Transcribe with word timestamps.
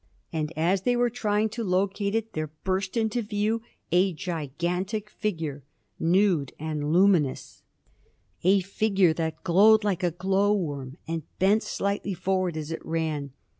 And 0.33 0.51
as 0.57 0.81
they 0.81 0.95
were 0.95 1.11
trying 1.11 1.47
to 1.49 1.63
locate 1.63 2.15
it 2.15 2.33
there 2.33 2.49
burst 2.63 2.97
into 2.97 3.21
view 3.21 3.61
a 3.91 4.13
gigantic 4.13 5.11
figure 5.11 5.63
nude 5.99 6.53
and 6.57 6.91
luminous, 6.91 7.61
a 8.43 8.61
figure 8.61 9.13
that 9.13 9.43
glowed 9.43 9.83
like 9.83 10.01
a 10.01 10.09
glow 10.09 10.53
worm 10.55 10.97
and 11.07 11.21
bent 11.37 11.61
slightly 11.61 12.15
forward 12.15 12.57
as 12.57 12.71
it 12.71 12.83
ran. 12.83 13.33